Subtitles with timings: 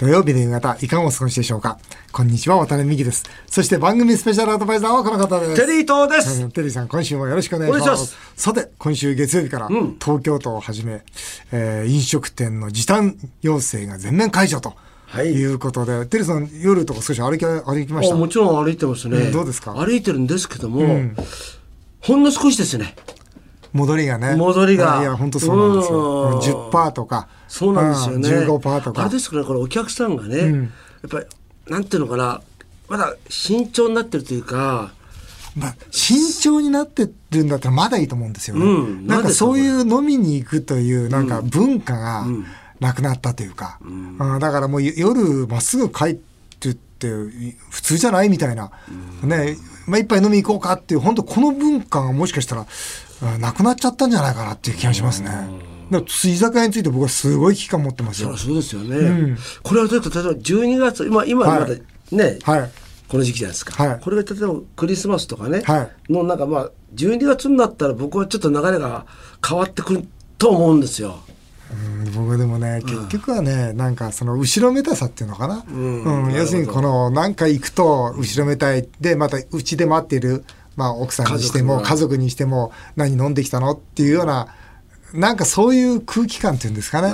[0.00, 1.78] 土曜日の夕方、いかがお過ごしでしょうか？
[2.10, 3.22] こんにちは、渡辺美希です。
[3.46, 5.66] そして番組スペシャルアドバイザーはこの方です。
[5.66, 6.48] テリー東です。
[6.48, 7.90] テリーさん、今週もよろしくお願いします。
[7.90, 11.02] ますさて、今週月曜日から、東京都をはじめ、
[11.52, 14.72] えー飲食店の時短要請が全面解除と。
[15.04, 18.14] はいい、うことで、テリーさん、夜とか少し歩き、歩きました？
[18.14, 19.74] あもちろん歩いてますね、うんどうですか？
[19.74, 21.12] 歩いてるんですけども、
[22.00, 22.96] ほんの少しですね。
[23.72, 24.36] 戻りがね。
[24.36, 26.30] 戻りがいや、本当そうなんですよ。
[26.30, 27.28] うん10%とか。
[27.48, 28.28] そうなんですよね。
[28.28, 29.02] うん15%とか。
[29.02, 30.48] あれですから、これお客さんがね、や
[31.06, 31.26] っぱり、
[31.68, 32.40] なんていうのかな、
[32.88, 34.92] まだ慎重になってるというか、
[35.56, 36.18] まあ、慎
[36.50, 38.64] 重になってるんだったらまだいいと思うんですよね。
[38.64, 42.24] うんなんかそういう飲みに行くというなんか文化が
[42.78, 43.88] なくなったというか、う
[44.36, 46.76] んだからもう夜まっすぐ帰って
[47.08, 48.70] って普通じゃないみたいな、
[49.22, 52.66] ね、まあ一杯飲み行こうかっていう本当この文化がもしかしたら
[53.22, 55.30] あなくなっちゃったんじゃないかなっていう気がしますね。
[55.90, 58.36] だから居酒屋について僕はすごい危機感持ってますよ。
[58.36, 59.36] そうですよね。
[59.62, 61.60] これは例えば12月、今、今はい。
[61.60, 61.74] まだ
[62.12, 62.70] ね、はい。
[63.08, 64.00] この時期じゃないですか、はい。
[64.00, 66.12] これが例えばクリスマスとかね、はい。
[66.12, 69.04] のなんかまあ12月になったら僕はちょっと流れが
[69.46, 70.08] 変わってくる
[70.38, 71.18] と思うんですよ。
[71.72, 76.32] うん僕でもね結局はね、なんかその後ろめたさっていうのかな、うん。
[76.32, 78.88] 要するにこの何か行くと後ろめたい。
[79.00, 80.44] でまたうちで待っている、
[80.76, 84.48] まあ、奥さんにしても家族にしても何飲んできたのっていうような
[85.12, 87.12] なんかそういう空気感っていうんですかね。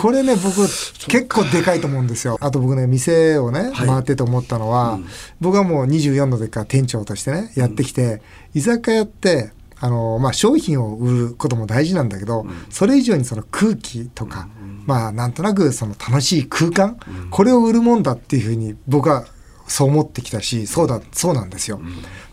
[0.00, 2.36] これね僕結構でかいと思うんですよ。
[2.40, 3.86] あと僕ね店をねはい。
[3.86, 4.98] 回ってて思ったのは、
[5.40, 8.22] 僕はもう24の時から店長としてねやってきて、
[8.54, 14.48] 居酒屋ってあのまあ、商品を売ることも大事なんだけど、それ以上にその空気とか、
[14.86, 16.98] まあなんとなくその楽しい空間、
[17.30, 19.24] これを売るもんだっていうふうに僕は
[19.66, 21.80] そう思ってきたしそうだそうなんですよ、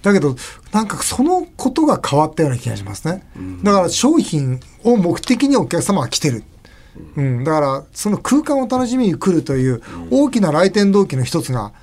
[0.01, 0.35] だけど
[0.71, 3.27] なんかそのことが変わったような気がしますね、
[3.63, 6.43] だから商品を目的にお客様が来てる。
[7.17, 11.73] うん、だからその空間を楽しみに来るという大きな来店動機の一つが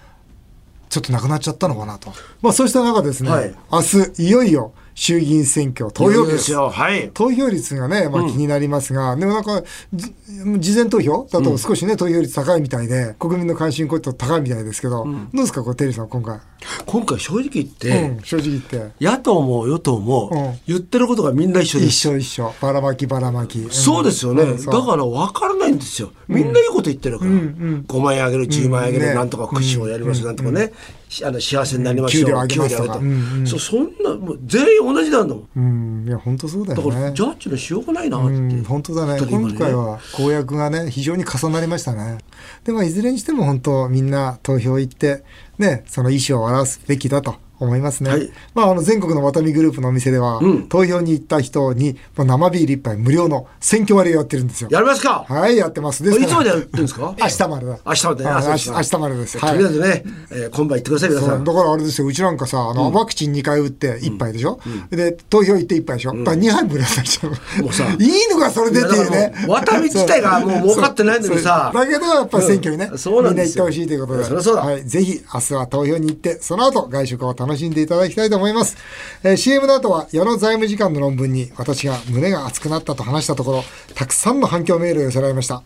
[0.88, 2.12] ちょっとなくなっちゃったのかなと。
[2.40, 3.54] まあそうした中ですね、はい。
[3.70, 6.52] 明日いよいよ衆議院選挙投票日です。
[6.52, 6.68] よ。
[6.70, 7.10] はい。
[7.14, 10.14] 投票率がね、まあ気になりますが、でもなんか、じ
[10.58, 11.26] 事前投票？
[11.30, 16.40] だと少しね、投票率高いみたいで、国民の関心こういった高いみたいですけど、どうですか、これ、テリーさん、今回？
[16.86, 19.04] 今回正直言って、うん、正直言って。
[19.04, 22.08] 野党も与党もうん言ってることがみんな一緒で一す。
[22.08, 22.54] 緒一緒。
[22.60, 23.58] ばらまきばらまき。
[23.58, 26.12] んそうですよね、だから分からないんですよ。
[26.28, 27.30] みんないいこと言ってるから。
[27.30, 32.24] 5万円あげる、10万円あげる、ねなんとかクッションをやります、なんとかね、しあの幸せになりましょう。
[32.24, 33.00] 給料上げますとか
[33.44, 35.48] そうそんな、もう全員同じなんだもん。
[35.56, 37.22] うん、いや、本当そうだよだから、ねジ。
[37.22, 38.34] ャッジのしようがないなって。
[38.34, 42.18] うん、本当だねちょっと今今回は公約がね非常に重なりましたね
[42.64, 45.24] でもいずれにしても本当みんな投票行って
[45.58, 48.30] ねその意思を表すべきだと思いますね、はい。
[48.54, 50.68] まあ、あの全国のワタミグループのお店では、うん。
[50.68, 54.68] 投票に行った人にまあ生ビール一杯無料の選挙割をやってるんですよ。
[54.70, 55.24] やりますか？
[55.28, 56.02] はいやってます。
[56.02, 57.14] ですいつまでやってるんですか？
[57.20, 57.78] 明日までだ。
[57.86, 58.30] 明日までね。
[58.30, 59.58] ああそうですか明日までですとはい。
[59.58, 61.36] りあえずね、えー今晩行ってください、皆さ。
[61.36, 61.44] ん。
[61.44, 62.06] だからあれですよ。
[62.06, 64.58] うちなんかさあの、ワクチン2回打って1杯でしょ、
[64.90, 67.62] で投票行って1杯でしょ、だから2杯無料になっちゃう。
[67.62, 69.32] もうさいいのかそれでっていうね。
[69.48, 71.70] ワタミ自体がもう儲かってないのにさ。
[71.74, 74.24] だけどやっぱり選挙にね、みんな行ってほしいということで。
[74.24, 74.62] そりゃそうだ。
[74.62, 78.76] はい、ぜひ明日は投票に行ってその後外食を楽ししんでいただきたいと思います、
[79.22, 83.64] えー CM の後は矢野財務次官の論文に私が胸が熱くなったと話したところ
[83.94, 85.62] たくさんの反響メールを寄せられました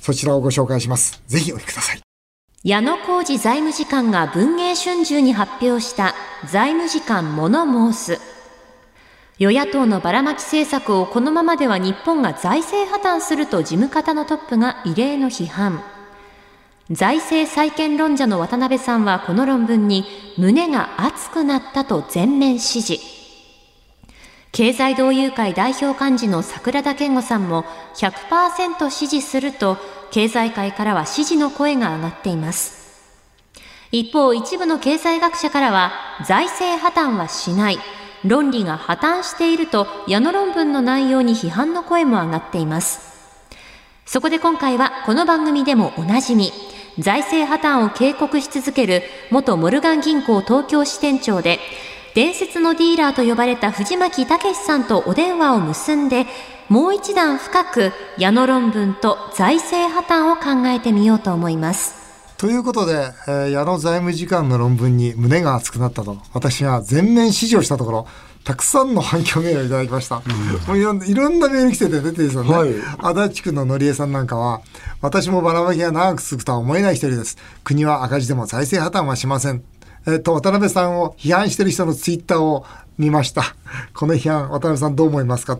[0.00, 2.04] そちらをご紹介しますぜひお聞きください
[2.64, 6.14] 矢野浩二財務次官が文藝春秋に発表した
[6.50, 8.20] 財務次官物申す。
[9.38, 15.82] 与野党のばらまき政策をこのままでは日本が財政破綻すると事務方のトップが異例の批判。
[16.90, 20.04] 財政再建論者の渡辺さんはこの論文に
[20.36, 23.00] 胸が熱くなったと全面支持。
[24.52, 27.64] 経済同友会代表幹事の桜田健吾さんも
[27.96, 29.78] 100%支持すると
[30.10, 32.84] 経済界からは支持の声が上がっています。
[33.90, 35.92] 一方、一部の経済学者からは
[36.26, 37.78] 財政破綻はしない。
[38.24, 43.14] 論理が破綻していると矢野論文の内容に批判の声も上がっています。
[44.06, 46.52] そこで今回はこの番組でもおなじみ、
[46.98, 51.58] 財政破綻を警告し続ける元モルガン銀行東京支店長で、
[52.14, 56.26] 伝説のディーラーと呼ばれた藤巻武さんとお電話を結んで、
[56.68, 62.04] もう一段深く矢野論文と財政破綻を考えてみようと思います。
[62.36, 68.06] ということで、えー矢野財務次官の論文に胸が熱くなったと私が全面支持をしたところ
[68.44, 70.16] たくさんの反響メールをいただきました、
[70.66, 72.70] もういろんないろんなメール来てて出てるんですよね、はい。
[72.98, 74.60] 足立区ののりえさんなんかは
[75.00, 77.38] 私もばらまきが長く続くとは思えない一人です。
[77.64, 79.64] 国は赤字でも財政破綻はしません。
[80.06, 82.66] えっと渡辺さんを批判してる人のツイッターを
[82.98, 83.56] 見ました。
[83.94, 85.58] この批判渡辺さんどう思いますか、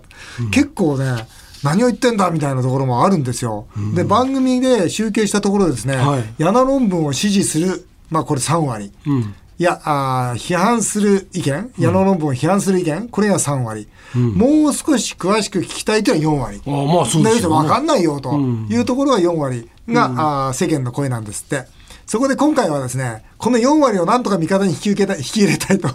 [0.50, 1.26] 結構ね
[1.62, 3.66] 何を言ってんだみたいなところもあるんですよ。
[3.94, 6.34] で、番組で集計したところですね、はい。
[6.36, 8.92] 矢野論文を支持する、まあこれ3割。
[9.06, 16.62] うんいや、あー批判する意見、矢野論文を批判する意見、これが3割、もう少し詳しく聞きたいというのは4割。
[16.66, 17.56] ああまあそうですよね。
[17.62, 21.66] 分かんないよというところは4割が、あー世間の声なんですって。
[22.06, 25.90] そこで今回はですね、この4割をなんとか味方に引き受けたい、引き入れたいと。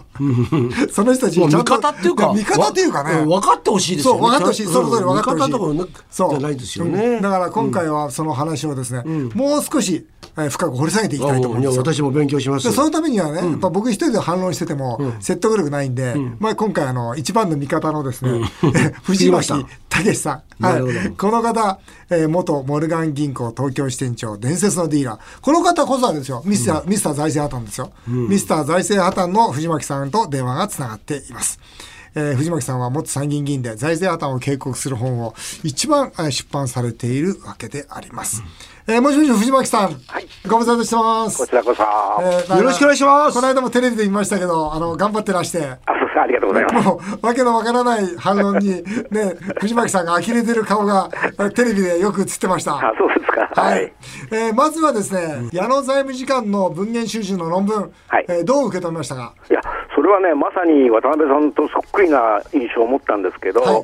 [0.93, 1.81] その人たちにちゃんと。
[1.81, 3.21] 方っていうかや味方っていうかね。
[3.21, 4.65] わ分かってほしいですよね分かってほしい。
[4.67, 5.91] その通り分かってほしい。
[6.11, 9.01] そうじゃないですよねうんだから今回はその話をですね、
[9.33, 10.05] もう少し、
[10.37, 11.77] えー深く掘り下げていきたいと思います。
[11.79, 18.41] 私も勉強しますでそのためにはね、やっぱ僕一人で反論してても説得力ないんで、まあ今回あの一番の味方のですね、
[19.03, 20.63] 藤巻武さん。
[20.63, 21.11] はい。
[21.17, 21.79] この方、
[22.09, 25.19] えー元モルガン銀行東京支店長、伝説のディーラー。
[25.41, 27.91] この方こそあれですよ、ミスター、ミスター財政破綻ですよ。
[28.07, 31.59] ミスター財政破綻の藤巻さんと電話がつながっています。
[32.15, 35.33] えー藤巻さんは元参議院議員で財政破綻を警告する本を
[35.63, 38.43] 一番えー出版されているわけであります。
[38.87, 39.95] えーもしもし藤巻さん、
[40.47, 41.37] ご無沙汰してます。
[41.37, 41.83] こちらこそ。
[41.83, 45.75] あ、えーよろしくお願いしますこの間もテレビで見ましたけど、あの、頑張ってらして、そうで
[46.13, 46.87] すありがとうございます。
[46.87, 48.69] もう、わけのわからない反論に、
[49.11, 51.09] ね、藤巻さんが呆れてる顔が、
[51.39, 52.75] えテレビでよく映ってました。
[52.77, 53.61] あ、そうですか。
[53.61, 53.89] ははいい。。
[54.31, 59.33] えーまずはですね、矢野財務次官の文言収集の論文、はいえーどう受け止めましたか？
[59.49, 59.61] いや、
[59.99, 63.83] それはね、まさに渡辺さんとそっくりな印象を持ったんですけど、は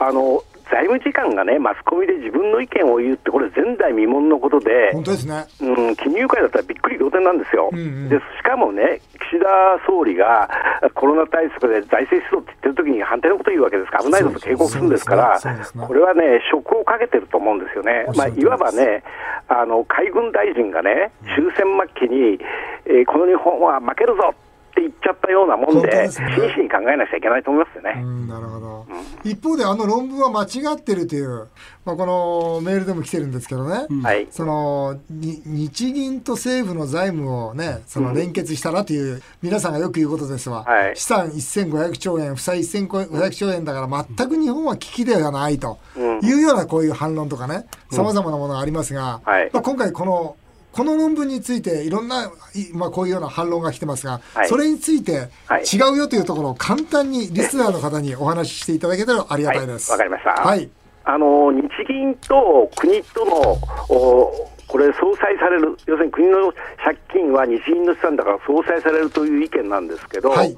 [0.00, 5.44] あの、財務次官がね、マスコミで自分の意見を言うって、これ前代未聞のことで、本当ですね。
[5.60, 8.08] うん、金融界だったらびっくり仰天なんですよ、んうん。
[8.08, 9.46] でしかもね、岸田
[9.86, 10.48] 総理が
[10.94, 15.38] コロナ対策で財政出動って言ってる時に反対のこと言うわけですから、危ないぞと警告するんですから、
[15.76, 18.06] これはね、職をかけてると思うんですよね。
[18.16, 19.04] まあ、いわばね、
[19.48, 22.40] あの海軍大臣がね、終戦末期に、
[22.86, 24.34] えーこの日本は負けるぞ
[24.72, 26.34] って言っちゃったようなもんで、ですね。
[26.34, 28.00] 真摯に考えなきゃいけないと思いますよね。
[28.02, 28.86] うん、なるほど。
[29.24, 31.48] 一方で、あの論文は間違ってるという、
[31.84, 33.86] まあ、このメールでも来てるんですけどね。
[34.02, 34.26] はい。
[34.30, 40.96] そのに日銀と政府の財務をね、その連結したらという、皆さんがよく言うことですわ、はい。
[40.96, 45.78] 資産1500兆円、負債1500兆円だから、全く日本は危機ではないと
[46.22, 49.50] いうようなこういう反論とかね、さまざまなものがありますが、はい。
[49.52, 50.36] まあ、今回、この
[50.72, 59.90] この論文についていろんな、いまあ、こういうような反論が来てますが、はいそれについてはい違うよというところを簡単にリスナーの方にお話ししていただけたらありがたいです。
[59.90, 60.68] はいわかりましたはい。
[61.04, 63.58] あの日銀と国との
[63.88, 66.50] おこれ、相殺される、要するに国の
[66.82, 70.56] 借金は日銀の資産だから相殺されるという意見なんですけど、はい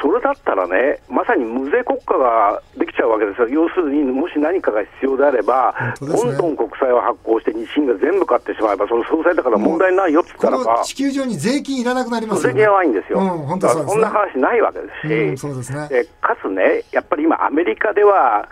[0.00, 12.52] それだったらね、まさに無税国家ができちゃうわけですよ、要するにもし何かが必要であれば、ねどんどん国債を発行して、日銀が全部買ってしまえば、その相殺だから問題ないよって言ったらば地球上に税金いらなくなりますよね。
[12.52, 15.14] それ弱いんですよ、うん、そんな話ないわけですし。
[15.14, 15.88] うん、そうですね。
[15.88, 18.48] でかつね、やっぱり今、アメリカでは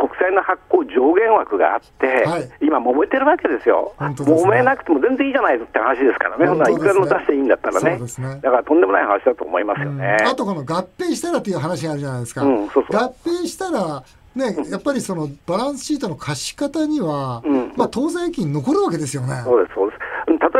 [0.00, 2.50] 国債の発行上限枠があって、はい。
[2.62, 4.32] 今、揉めてるわけですよ、ですね。
[4.32, 6.72] 揉めなくても全然いいじゃないって話ですからね、ね。
[6.72, 7.98] いくらでも出していいんだったらね。
[7.98, 8.40] ね。
[8.40, 10.16] だからとんでもない話だと思いますよね。
[10.24, 12.42] あとこの合併したらという話があるじゃないですか。
[12.42, 12.68] うん。
[12.70, 14.02] そうそう合併したら、
[14.34, 17.72] ね、やっぱりそのバランスシートの貸し方には、うん。
[17.76, 19.42] まあ当座預金残るわけですよね。
[19.44, 19.96] そうですそうです。
[19.96, 19.99] うん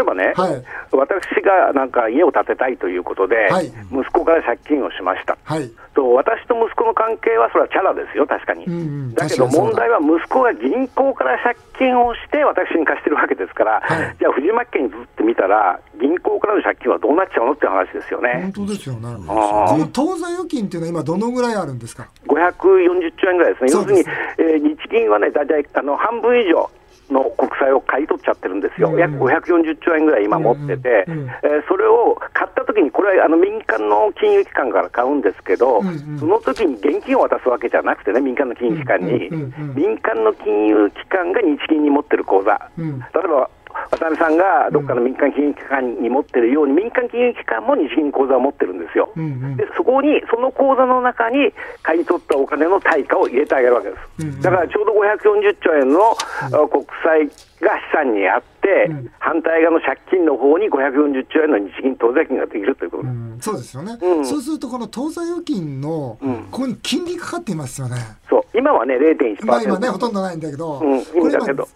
[0.01, 5.37] 例えばね、はい私がなんか家を建てたいということで、はい息子から借金をしました。
[5.45, 5.71] はい。
[5.95, 8.65] と私と息子の関係はそれはチャラですよ、確かに。
[8.65, 8.77] うんう
[9.13, 18.67] んだけど問題は息子が銀行から借金をして私に貸してるわけですから、はいじゃあ藤巻家にずってみたら、銀行からの借金はどうなっちゃうのって話ですよね本。
[18.67, 19.09] 当ですよね。
[19.27, 23.71] この当座預金っていうのは今どのぐらいあるんですか？540兆円ぐらいですね。
[23.73, 24.01] 要するに、
[24.39, 26.71] えー日銀はね、大体あの半分以上。
[27.13, 28.99] の国債を買い取っちゃってるんですよ、うん。
[28.99, 36.19] 約540兆円ぐらい今持ってて、うんうんえーそれを買ったときに、これはあの民間の金融機関から買うんですけど、うんうん。
[36.19, 39.75] その時に現金を渡すわけじゃなくてね、民間の金融機関に、うんうんうんうん。
[39.75, 42.99] 民間の金融機関が日銀に持ってる口座、うん。
[42.99, 43.51] 例えば
[43.91, 49.11] 渡辺さんがどっかの民間金融機関に持ってるように、民間金融機関も日銀に口座を持ってるんですよ。
[49.17, 49.57] うんうん。
[49.57, 54.01] でそこに、その口座の中に買い取ったお金の対価を入れてあげるわけです。
[54.21, 54.41] うんうん。
[54.41, 57.27] だからちょうど540兆円の、あ国債
[57.61, 59.11] が資産にあって、うん。
[59.19, 63.03] 反対側の借金の方に540兆円の日銀当座金ができるということ。
[63.03, 64.25] うん、そうですよね、うん。
[64.25, 66.37] そうするとこの当座預金の、うん。
[66.51, 67.97] ここに金利かかっていますよね。
[68.29, 69.47] そう今はね、0.1%。
[69.47, 71.31] まあ今ね、ほとんどないんだけど、うんこれ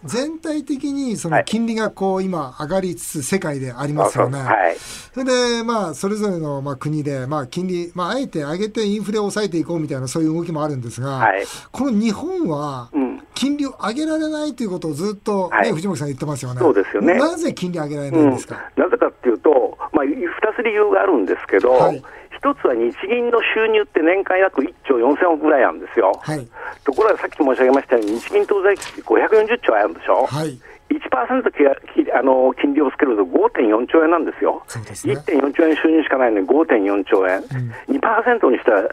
[0.05, 1.45] 全体的にそのはい。
[1.45, 4.39] 金利がこう今上がりつつ世界でありますよね。
[4.39, 4.75] はい。
[4.77, 5.25] それ
[5.57, 11.43] でまあそれぞれのまあ国でまあ金利、まああえて上げてインフレを抑えていこうみたいなそういう動きもあるんですが、はい。
[11.71, 13.15] この日本はうん。
[13.33, 15.71] 金利を上げられないということをずっと、ねはい。
[15.73, 16.59] 藤本さん言ってますよね。
[16.61, 17.15] そうですよね。
[17.15, 18.71] なぜ金利上げられないうんんですか？
[18.77, 20.15] なぜかっていうと、まあ、2
[20.55, 22.01] つ理由があるんですけど、はい
[22.45, 26.13] 一つは日銀の収入って年間約1兆4000億ぐらいなんですよ。
[26.21, 26.47] はい。
[26.85, 30.27] ところがさっき申し上げましたように、日銀当座益540兆あるんでしょ。
[30.27, 30.53] はい。
[30.93, 37.41] 1%ききあの金利をつけると5.4兆円なんですよ、そうですね1.4兆円収入しかないのに5.4兆円、
[37.89, 38.85] 2%にしたら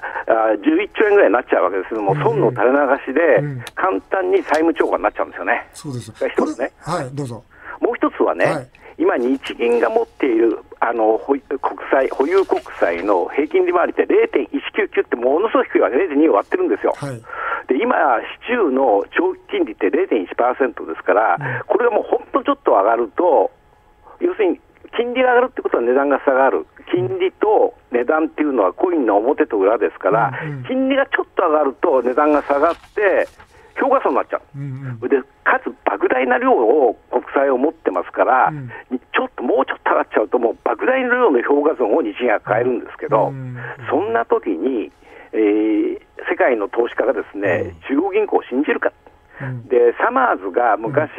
[0.49, 5.69] あ11兆円ぐらいになっちゃうわけですけども、損の垂れ流しで、うん簡単に債務超過になっちゃうんですよね。
[5.75, 6.11] そうです。
[6.13, 7.45] が一つねはい、どうぞ。
[7.81, 8.69] もう一つはね、はい
[9.03, 11.43] 今、日銀が持っているあの保国
[11.91, 16.95] 債保有国債の平均利回りって0.199ってものすごく低いわけ、0.2を割ってるんですよ。
[16.95, 17.19] はい。
[17.67, 17.97] で今、
[18.47, 23.51] 市中の長期金利って0.1%ですから、これがもう本当ちょっと上がると、
[24.21, 24.61] 要するに
[24.97, 33.27] 金利が上がるってことは値段が下がる、金利と値段っていうのはコインの表と裏ですから、うんうん金利がちょっと上がると値段が下がって、
[33.75, 34.43] 評価損になっちゃう。
[34.55, 35.09] うんうん。
[35.11, 38.69] でかつ莫大な量を国債を持ってますから、うん。
[38.69, 43.57] ちょっともうちょっと上がっちゃうと、もう莫大な量の評価損を日銀が抱えるんですけど、うん。
[43.91, 44.93] そんな時に、
[45.33, 48.93] えー世界の投資家がですね、中央銀行を信じるか、
[49.41, 49.69] うん。
[49.69, 51.11] でサマーズが昔、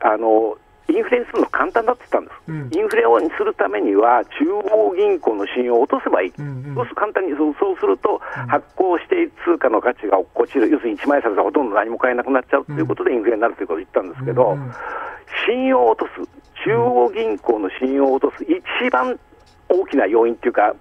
[0.00, 2.70] あのインフレにするの簡単だって言ったんです、うん。
[2.72, 6.74] インフレをにするためには、中央銀行の信用を落とせばいい、うんうん。
[6.74, 14.72] そうすると簡単にそうそうすると、発行している通貨の価値が落っこちる、要するに一枚札がほとんど何も買えなくなっちゃうということで、インフレになるということを言ったんですけど、うんうん。
[15.46, 16.28] 信用を落とす、
[16.64, 19.18] 中央銀行の信用を落とす、一番
[19.68, 20.74] 大きな要因というか、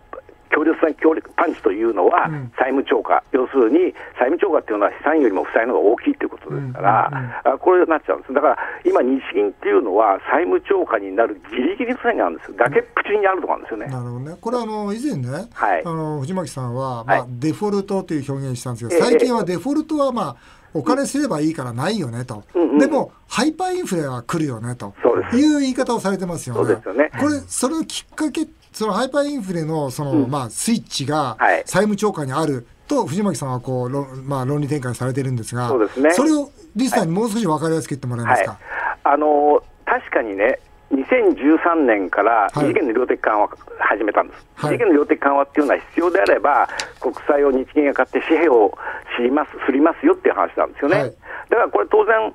[0.54, 2.52] 強烈な強力パンチというのはうん。
[2.58, 13.86] 債務超過、要するに債務超過っていうのは資産よりも負債の方が大きいということですから、これになっちゃうんです、だから今、日銀っていうのは債務超過になるギリギリの線があるんです、崖っぷちにあるところなんですよね。
[13.88, 14.38] なるほどね。
[14.40, 15.82] これあの以前ね、はい。
[15.86, 19.02] あの藤巻さんはまあ、はいデフォルトという表現したんですけええ。
[19.02, 20.36] ど、最近はデフォルトはまあ
[20.74, 24.94] お金すればいいからないよねと、うんうんでもハイパーインフレは来るよねと。
[25.04, 25.38] そうです。
[25.38, 26.62] いう言い方をされてますよね。
[26.62, 27.12] そうですよね。
[27.20, 30.30] これそれのきっかけそのハイパーインフレのその、うん。
[30.30, 31.64] まあスイッチがはい。
[31.66, 36.10] 債務超過にあると藤巻さんはこう論まあ論理展開されてるんですが、そうですね。
[36.10, 38.58] れをリスナーにもう少し分かりやすく言ってもらえますか？
[39.04, 40.60] あの確かにね、
[40.92, 42.72] 2013年からはい。
[42.72, 43.50] 異次元の量的緩和を
[43.80, 44.76] 始めたんです、はい。
[44.76, 46.68] 異次元の量的緩和っていうのは必要であれば、
[47.00, 48.78] 国債を日銀が買って紙幣を
[49.18, 50.98] 知ります、すりますよっていう話なんですよね。
[50.98, 51.10] はい。
[51.50, 52.32] だからこれ当然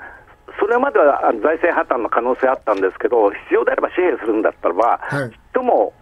[0.61, 5.31] それまでは財政破綻の可能性あったんですけど、必要であれば紙幣するんだったらば、はい。
[5.31, 5.93] ちっとも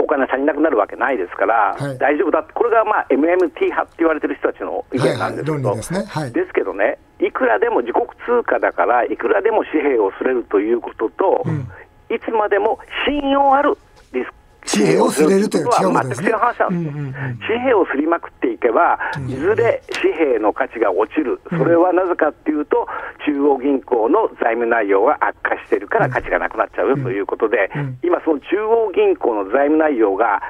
[0.00, 1.98] お金足りなくなるわけないですから、はい。
[1.98, 5.76] 大丈夫だって、これがまあ MMT 派って言われてる人たちの意見なんですけど、はいはい。
[5.76, 6.04] ですね。
[6.06, 6.32] はい。
[6.32, 11.68] ですけどね、いくらでも自国通貨だから、いくらでも紙幣をすれるということと、うん。
[12.14, 13.76] いつまでも信用ある
[14.12, 16.28] リス紙幣をすれるという違うことですね。
[16.28, 16.92] 全く違う話なんです。
[16.92, 17.14] よ、うんうんうん。
[17.46, 22.86] 紙幣をすりまくっていけば、いずれ紙幣の価値が落ちる、それはなぜかっていうと、
[23.26, 27.98] 中央銀行の財務内容が悪化してるから価値がなくなっちゃうということで、うん。
[28.02, 30.42] 今、その中央銀行の財務内容が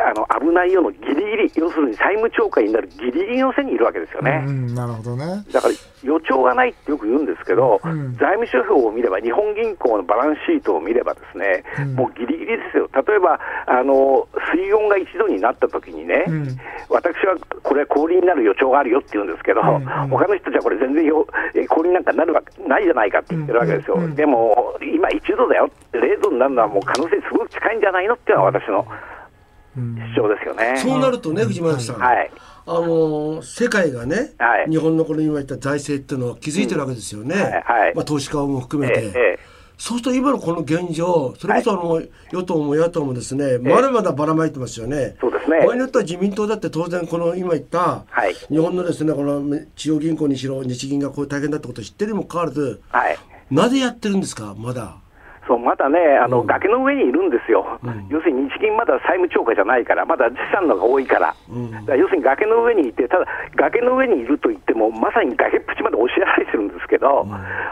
[0.00, 4.44] あの危ないようなギリギリ、要するに債務超過になるギリギリの線にいるわけですよね。
[4.46, 5.44] うん、なるほどね。
[5.52, 8.16] だから予兆がないってよく言うんですけど、うん。
[8.16, 11.94] 財務諸表を見れば、日本銀行のバランスシートを見れば、ですね、うん。
[11.94, 16.58] もうギリギリですよ、例えばあの水温が1度になった時にね、うん。
[16.88, 19.82] 私はこれ、氷になる予兆があるよって言うんですけど、うんうん。
[20.08, 29.21] 他の人たちはこれ、全然よえ氷なんかなるわけないじゃないかって言ってるわけですよ、うんうんでも今、1度だよ、0度になるのはもう可能性すごく近いんじゃないのっていうのが私のうん
[29.74, 30.74] 主張ですよね。
[30.76, 32.30] そうなるとね、藤巻さん、はい。
[32.64, 34.70] あのー世界がね、はい。
[34.70, 37.52] 日本のこの今言った財政っていうのを築いてるわけですよね、はい。
[37.52, 37.94] はい。
[37.94, 39.00] まあ、投資家も含めて。
[39.00, 39.38] ええええ。
[39.78, 45.16] そうすると今のこの現状、それこそあの、与党も野党もですね、まだまだばらまいてますよね。
[45.20, 45.58] そうですね。
[45.66, 48.34] 場合によっては自民党だって当然この今言った、はい。
[48.48, 49.42] 日本のですねこの
[49.74, 53.18] 中央銀行にしろ日銀がこういう大変だってことを知ってるにもかかわらず、はい。
[53.50, 54.54] なぜやってるんですか？
[54.56, 54.98] まだ。
[55.46, 58.06] そうまだねあの、うん崖の上にいるんですよ、ん。
[58.08, 61.70] 要するに日銀まだ債務超過じゃないから、まだ資産の方が多いから、うん。
[61.72, 67.26] だから要するに崖の上にいて、ただ崖の上にいると言っても、まさに崖っぷちまで押しやられてるんですけど、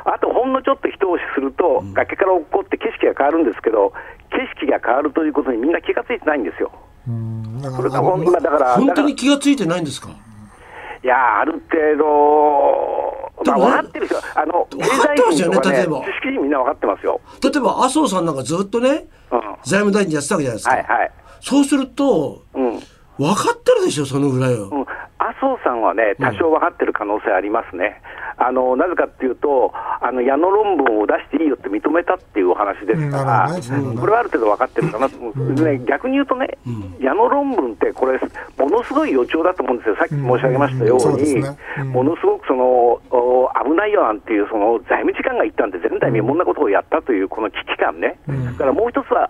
[0.04, 3.92] あとほんのちょっと一押しすると、崖から落っこって景色が変わるんですけど、
[4.30, 6.72] 景色が変わるということにみんな気がついてないんですよ。
[7.06, 7.60] うん。
[7.62, 10.08] だからあの今だから、本当に気がついてないんですか？
[11.02, 17.20] いやある程度、まあ、分かってる人は、あの経分かってますよね済人とかね例えば知識人みんな分かってますよ。
[17.42, 20.70] 例えば麻生さんなんかずっとね、うん財務大臣やってたわけじゃないですか。
[20.70, 21.10] はいはい
[21.42, 22.80] そうすると、うん
[23.20, 24.68] 分かってるでしょ、そのぐらいを。
[24.68, 24.80] うん、
[25.18, 28.00] 麻生さんはね、多少分かってる可能性ありますね、
[28.42, 33.50] あのなぜかっていうと、あの矢野論文を出していいよって認めたっていうお話ですから、
[34.00, 36.56] これはある程度分かってるかなと思う、ね、逆に言うとね、
[37.00, 38.18] 矢野論文って、これ、
[38.56, 41.44] ものすごい予兆だと思うんですよ、さっき申し上げましたように
[41.92, 42.64] ものすごくその
[43.10, 49.28] お危ないよなんていう、その財務次官が言ったんで、前代未聞なことをやったという、この危機感ね、だからもう一つは、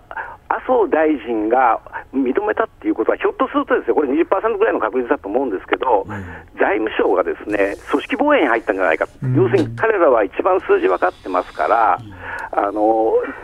[0.50, 1.80] 麻生大臣が
[2.12, 6.04] 認めたっていうことは、ひょっとするとですよ、これ20%ぐらいの確率だと思うんですけど、
[6.58, 8.99] 財務省がですね組織防衛に入ったんじゃないか、
[9.36, 11.98] 要するに彼らは一番数字分かってますから、
[12.52, 12.72] あの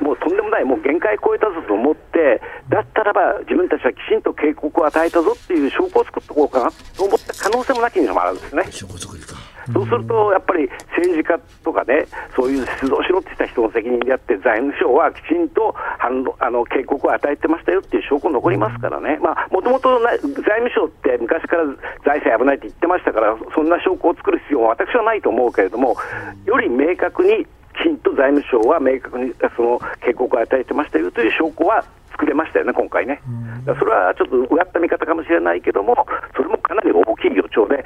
[0.01, 8.65] もうとんでもない、もう限界超えたぞと思って、だったらば自分たちはきちんと警告を与えたぞっていう証拠を作っておこうかなと思った可能性もなきにしもあるんですね。
[8.71, 9.35] 証拠作りか
[9.73, 19.19] そうすると、やっぱり政治家とかね、そういう出動しろってした人の責任であって、財務省はきちんと反論あの警告を与えてましたよっていう証拠残りますからね、
[19.51, 21.65] もともと財務省って昔から
[22.05, 25.97] 財政危ないって言ってましたから、そんな証拠を作る必要は私はないと思うけれども、
[26.45, 27.47] より明確に、
[27.77, 31.85] きちんと財務省は明確にその警告を与えてましたよという証拠は
[32.17, 33.21] 作れましたよね、今回ね。
[33.67, 35.95] それはちょっとうがった見方かもしれないけども、
[36.35, 37.85] それもかなり大きい予兆で、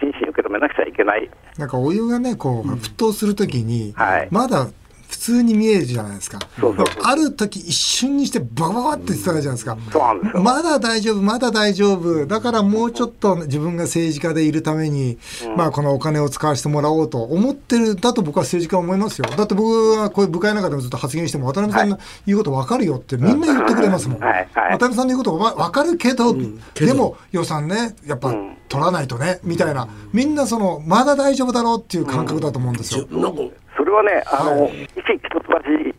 [0.00, 1.30] 真摯に受け止めなくちゃいけない。
[1.56, 4.66] なんかお湯がね、こう、沸騰するときに、はいまだ
[5.08, 6.38] 普通に見えるじゃないですか。
[6.60, 9.78] そうそうそうある時一瞬にしてバババって言ってたじゃないですか。
[9.90, 10.42] そうなんですよ。
[10.42, 12.26] まだ大丈夫、まだ大丈夫。
[12.26, 15.18] だからもうちょっと自分が政治家でいるために、
[15.56, 19.24] まあこのお金を使わせてもらおうと思ってる、だと僕は政治家は思いますよ。
[19.34, 24.20] だって僕はこういう部会の中でもずっと発言しても、渡辺さんの言うこと分かるよってみんな言ってくれますもん。
[24.20, 26.34] はいはい渡辺さんの言うことは分かるけど、
[26.74, 28.34] けどでも予算ね、やっぱ
[28.68, 29.88] 取らないとね、みたいな。
[30.12, 33.06] みんなその、まだ大丈夫だろうっていう感覚だと思うんですよ。
[33.10, 33.50] なんかそ
[33.88, 35.38] れはね、あの、は一一橋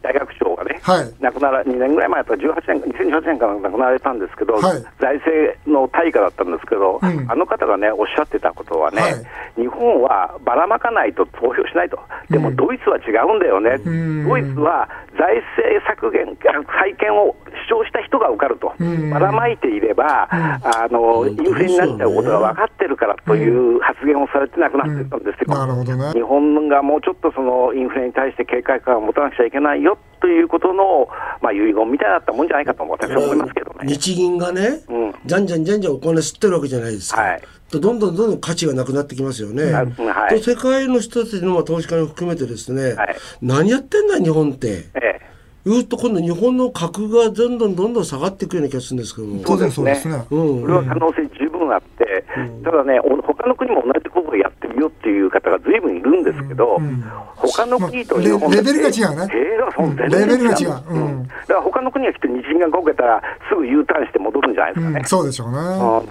[0.02, 9.14] 大学長がね、はい亡くなら、2年ぐらい前だったら18年、2018年から亡くなられたんですけど、はい財政の大家だったんですけど、うんあの方がね、おっしゃってたことはね、はい
[9.60, 12.00] 日本はばらまかないと投票しないと。
[12.30, 13.76] でもドイツは違うんだよね。
[13.78, 17.36] んドイツは財政削減、あ再建を
[17.68, 18.74] 主張した人が受かると。
[18.82, 25.56] んばらまいていれば、あの、インフレになっちゃうことが分かってるからという発言をされてなくなってたんですよ。
[25.56, 26.22] なるほどね日。
[26.22, 31.08] 本がもうちょっとそのインフレに対して警戒感を持たなくちゃいけないよということの、
[31.42, 33.88] まあ、遺言みたいだったもんじゃないかと私は思いますけどね。
[33.88, 37.22] 日銀がね、うんじゃんじゃんじゃんじゃんお金吸ってるわけじゃないですか。
[37.22, 39.72] はいとどんどんどんどん価値がなくなってきますよね。
[39.72, 44.90] はい世界の人たちのまあ投資家も含めてですね、はい何やってんだ日本って。
[44.96, 45.30] ええ
[45.66, 49.44] 言うと今度日本の格がどんどんどんどん下がっていくような気がするんですけども。
[49.46, 50.16] 当然そうですね。
[50.32, 52.26] うんそれは可能性十分あって、
[52.64, 56.80] ただね、お他の国も同じことをやってるよっていう方がずいぶんいるんですけど、
[57.36, 59.96] 他の国と日本レレベルが違うねそのうん。
[59.96, 60.84] レベルが違う。
[60.90, 60.98] う。
[60.98, 61.06] ん。
[61.06, 61.28] うん。
[61.28, 65.00] だから他の国はきっと日銀がこけたら、すぐ U ターンして戻るんじゃないですかね。
[65.00, 65.06] うん、。
[65.06, 65.58] そうでしょうね。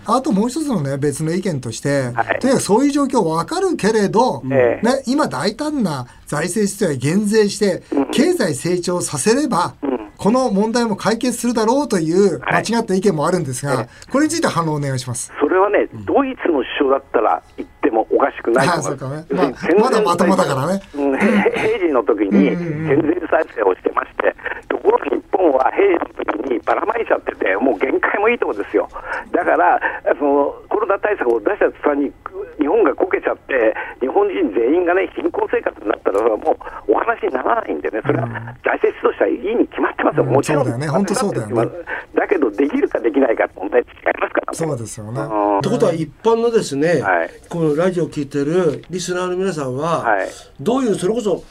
[0.06, 2.38] あともう一つのね、別の意見として、はい。
[2.38, 4.86] とにかくそういう状況わかるけれど、ええ。
[4.86, 7.82] ね、今大胆な財政出動や減税して、
[8.12, 9.74] 経済成長させれば、
[10.18, 15.32] この問題も解決するだろうという間違った意見もあるんですが、これについて反論お願いします。
[15.40, 19.24] それはね、ドイツの首相だったら言ってもおかしくないと思ね。
[19.30, 20.82] まあまだまともだからね。
[20.96, 21.18] うんへ
[21.54, 24.34] 平時の時に減税再生をしてまして、
[24.68, 28.88] ところが日本は平時の時にばらまいちゃってて、もう限界もいいとこですよ。
[29.30, 29.80] だから、
[30.18, 32.12] そのコロナ対策を出した途端に、
[32.58, 36.56] 日本がこけちゃって、日本人全員がね、貧困生活になったら、それはも
[36.88, 38.28] うお話にならないんでね、それは
[38.64, 40.30] 財政出動したらいいに決まってますよ、うん。
[40.30, 40.64] もちろん。
[40.64, 40.88] そうだよね。
[40.88, 41.70] 本当そうだよね。
[42.14, 43.86] だけど、できるかできないかって問題違い
[44.20, 44.52] ますから。
[44.52, 44.56] ね。
[44.58, 45.20] そうですよね。
[45.20, 45.60] うん。
[45.62, 47.30] ということは一般のですね、はい。
[47.48, 50.28] このラジオを聞いてるリスナーの皆さんは、はい。
[50.60, 51.42] どういうそれこそ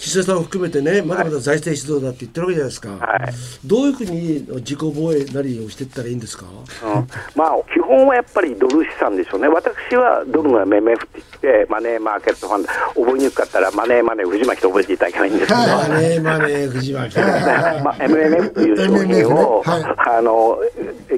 [0.00, 3.68] 岸田さんを含めてねまだまだ財政出動だって言ってるわけじゃないですか、はい。
[3.68, 6.46] どういうふうに自己防衛なりをしていったらいいんですか？
[6.46, 7.06] うん。
[7.36, 11.08] まあ、基本はやっぱりドル資産でしょうね、私はドルの MMF って
[11.42, 12.68] 言って、マネーマーケットファンド、
[13.04, 15.88] 覚えにくかったら、マネーマネー藤巻と覚えていただけないんですけど、はい。
[15.90, 17.18] マネーマネー藤巻。
[17.84, 19.84] まあ、MMF という商品を、はい。
[20.16, 20.58] あの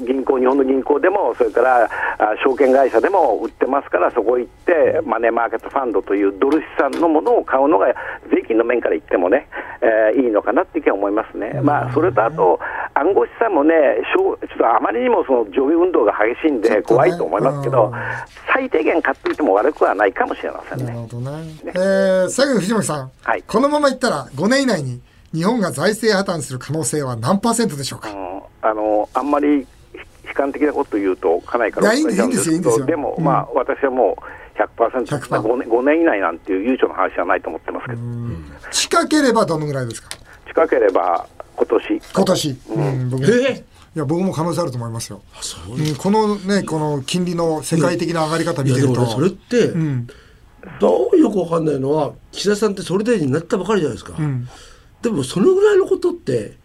[0.04, 1.84] 銀行、日本の銀行でも、それから
[2.18, 7.86] あ証券会社でも売ってますから、そこ行って、マネーマーケットファンドというドル資産のものを買うのが、
[8.30, 9.48] 税金の面から言ってもね、
[9.80, 11.60] えーいいのかなって気は思いますね。
[11.62, 12.58] まあ、それとあと、
[12.94, 13.74] 暗号資産もね、
[14.14, 17.92] ちょっとあまりにもその上下運動が激しいんで怖いと思いますけどうん、
[18.52, 20.84] 最低限買っていても悪くはないかもしれませんね。
[20.84, 21.54] なるほどね。
[21.66, 23.42] えー、最後に藤巻さん、はい。
[23.42, 25.00] このままいったら5年以内に
[25.32, 28.32] 日本が財政破綻する可能性は何パーセントでしょうか、うん
[28.64, 29.66] あのあんまり
[30.24, 34.22] 悲観的なこと言うと、かなりからでも、うんまあ、私はもう
[34.54, 38.00] 100%、100%まあ5年、5年以内なんていう悠長な話はないと思ってますけど、
[38.70, 40.10] 近ければどのぐらいですか？
[40.48, 42.02] 近ければ今年。
[42.14, 43.10] 今年、うん。
[43.10, 45.22] 僕いえや僕も可能性あると思いますよ、
[45.68, 45.92] うう。
[45.92, 48.92] ん、このねこの金利の世界的な上がり方見てると。
[48.92, 50.06] でもねそれって、うん。
[50.80, 54.48] どうよくわかんないのは岸田さんって総理大臣になったばかりじゃないですか、ん。
[55.02, 56.56] でもそのぐらいのことって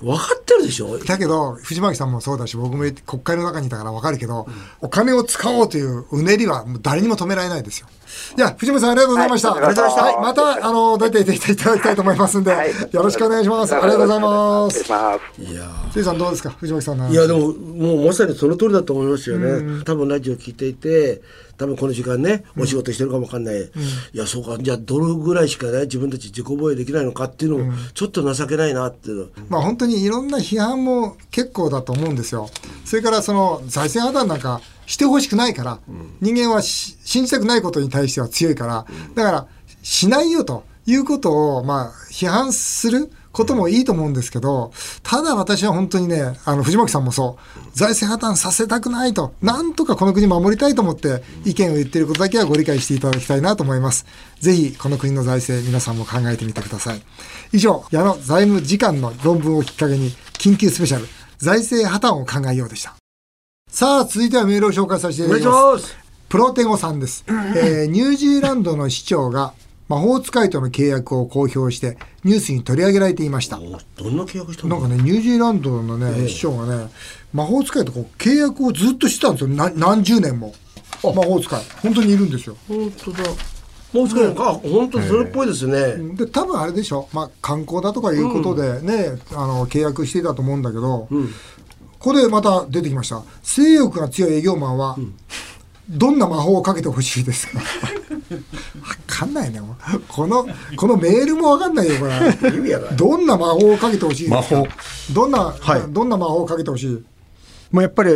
[0.00, 0.98] 分かってるでしょ？
[0.98, 7.88] だけど藤巻さんもそうだし僕も国会の中にいたから分かるけど、うん、お金を使おうといううねりはもう誰にも止められないですよ。
[8.36, 9.50] いや藤巻さんありがとうございました。
[9.52, 10.42] はい、ありがとうございました。
[10.44, 13.74] はい、またあの出ていただきたいと思いますんで、はい、よろしくお願いします。
[13.74, 14.84] ありがとうございます。
[15.42, 19.50] いや、せいさんどうですか藤巻さんのいやでももうまさにその通りだと思いますよね。
[19.50, 21.22] うん、多分ラジオ聞いていて。
[21.58, 23.68] 多分この時間ねお仕事してるかもわかんない、うん、い
[24.14, 24.56] やそうか。
[24.58, 32.48] じゃあどれぐらいしかね自分たち自己防衛できないのかっていうのをちょっと情けないなっていう、うん、まあ本当にいろんな批判も結構だと思うんですよ。
[32.84, 39.46] それからその財政破綻なんかしてほしくないから、うん、人間は信じたくないことに対しては強いからだから
[39.82, 44.72] しないよということをまあ批判することもいいと思うんですけど、
[45.04, 54.06] ただ私は本当にね、あの、藤巻さんもそう、財政破綻させたくないと、なんとかこの国守りたいと思って意見を言っていることだけはご理解していただきたいなと思います。
[54.40, 57.02] ぜひ、この国の財政、皆さんも考えてみてください。
[57.52, 61.06] 以上、矢野財務次官の論文をきっかけに、緊急スペシャル、
[61.38, 62.96] 財政破綻を考えようでした。
[63.70, 65.96] さあ、続いてはメールを紹介させていただきます。
[66.28, 67.24] プロテゴさんです。
[67.28, 69.54] えー、ニュージーランドの市長が
[69.88, 73.58] 魔法使いとの契約を公表してニュースに取り上げられていました。
[73.58, 73.72] どん
[74.16, 76.90] な契約したなんかねニュージーランドのね、えー、市長がね
[77.32, 79.48] 魔法使いとこう契約をずっとしてたんですよ。
[79.48, 80.54] 何十年も。
[81.02, 81.62] 魔法使い。
[81.82, 82.56] 本当にいるんですよ。
[82.68, 83.18] 本当だ。
[83.92, 86.14] もう使いか、本当それっぽいですね。
[86.14, 91.32] で多分あれでしょ、まあ、観光だとかいうことでね、うん、あの契約していたと思うんだけど、うん、こ
[91.98, 93.22] こでまた出てきました。
[93.42, 95.14] 性欲が強い営業マンは、うん
[95.88, 97.58] どんな魔法をかけてほしいですか？
[97.58, 97.64] わ
[99.06, 99.60] かんないね。
[100.08, 100.46] この
[100.76, 102.12] このメールもわかんないよこれ。
[102.96, 104.64] どんな魔法をかけてほしいですか？
[105.12, 107.04] どんな、はい、どんな魔法をかけてほしい？
[107.70, 108.10] もうやっぱり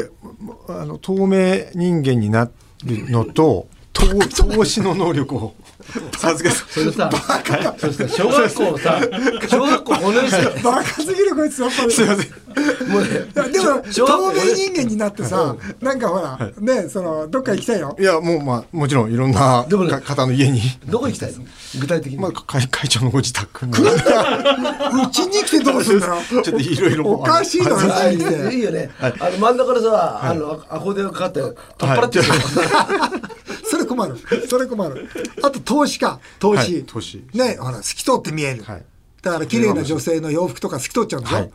[0.69, 2.53] あの透明人間になる
[3.11, 5.55] のと投資の能力を。
[6.17, 7.11] 授けそれさ、
[8.09, 9.01] 小学校さ、
[9.51, 10.63] 小学校5年生。
[10.63, 11.91] バカすぎるこいつやっぱり。
[11.91, 12.29] すみません。
[12.89, 17.97] もうね、でも透明人間になってさ、なんかほら、ね、そのどっか行きたいよ。
[17.99, 19.65] いやもうまあもちろんいろんな
[20.05, 20.61] 方の家に。
[20.87, 21.45] どこ行きたいの？
[21.81, 22.19] 具体的に。
[22.19, 23.73] まあ会会長のご自宅に。
[23.73, 26.15] うちに来てどうすんだよ。
[26.31, 27.11] ちょっといろいろ。
[27.11, 28.91] おかしいのいいよね。
[29.01, 32.21] あの真ん中からさ、あのアコーディオかかって取っ払って。
[33.65, 34.17] それ困る。
[34.49, 35.09] それ困る。
[35.43, 36.21] あと投資か。
[36.39, 36.75] 投資。
[36.75, 37.25] はい、投資。
[37.33, 38.63] ね、ほら、透き通って見える。
[38.65, 38.83] はい。
[39.23, 41.53] だから綺麗な女性の洋服とか透き通っちゃうんでしょ、はい、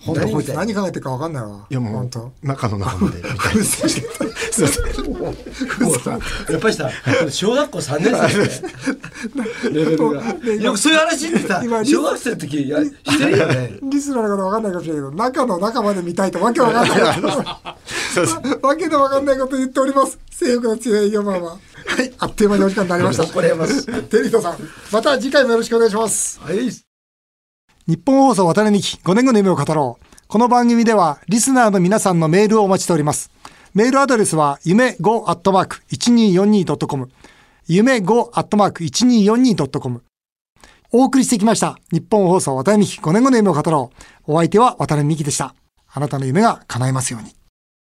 [0.00, 1.66] 本当こいつ何考えてるか分かんないわ。
[1.70, 2.32] いやもう本当。
[2.42, 3.80] 中の中までみたいす
[4.62, 5.30] いませんも
[5.92, 6.18] うさ
[6.50, 6.90] やっぱりさ
[7.30, 8.12] 小学校3年
[9.62, 10.22] 生でレベルが。
[10.54, 13.78] よくそういう話ってさ小学生の時やしてるよね。
[13.80, 17.00] リスナーの方分かんないかもしれないけど中の中まで見たいとわけわかんない。
[18.60, 20.18] わけのわかんないこと言っております。
[20.32, 21.50] 性欲の強い営業マンは。
[21.52, 23.24] はいあっという間にお時間になりました。
[23.24, 24.56] テリートさん
[24.92, 26.40] また次回もよろしくお願いします。
[26.40, 26.87] はい
[27.88, 30.04] 日本放送渡辺美希5年後の夢を語ろう。
[30.28, 33.30] この番組ではリスナーの皆さんのメールをお待ちしております。
[33.72, 37.10] メールアドレスは夢 5-1242.com
[37.66, 40.02] 夢 5-1242.com
[40.92, 41.78] お送りしてきました。
[41.90, 43.90] 日本放送渡辺美希5年後の夢を語ろ
[44.28, 44.34] う。
[44.34, 45.54] お相手は渡辺美希でした。
[45.90, 47.37] あなたの夢が叶えますように。